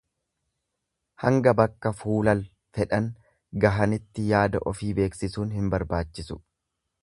Hanga 1.23 1.53
bakka 1.59 1.91
fuulal 1.99 2.41
fedhan 2.79 3.11
gahanitti 3.67 4.27
yaada 4.33 4.65
ofii 4.73 4.93
beeksisuun 5.03 5.57
hin 5.59 5.73
barbaachisu. 5.77 6.41